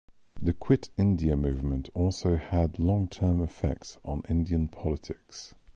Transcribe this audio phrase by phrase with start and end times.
[0.41, 5.53] The Quit India Movement also had long-term effects on Indian politics.